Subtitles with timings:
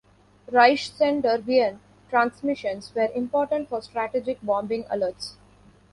[0.49, 5.35] "Reichssender Wien" transmissions were important for strategic bombing alerts.